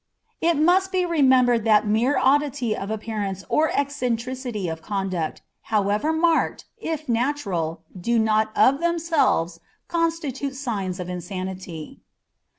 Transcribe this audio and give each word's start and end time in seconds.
It 0.41 0.55
must 0.57 0.91
be 0.91 1.05
remembered 1.05 1.63
that 1.65 1.85
mere 1.85 2.17
oddity 2.17 2.75
of 2.75 2.89
appearance 2.89 3.43
or 3.49 3.69
eccentricity 3.69 4.67
of 4.67 4.81
conduct, 4.81 5.43
however 5.65 6.11
marked, 6.11 6.65
if 6.79 7.07
natural, 7.07 7.83
do 7.95 8.17
not 8.17 8.51
of 8.57 8.79
themselves 8.79 9.59
constitute 9.87 10.55
signs 10.55 10.99
of 10.99 11.07
insanity. 11.07 11.99